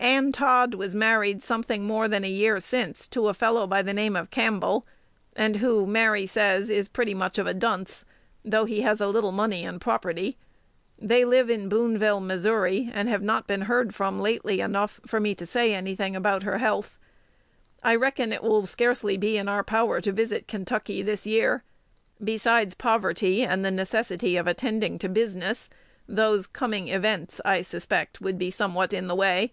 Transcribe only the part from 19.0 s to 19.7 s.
be in our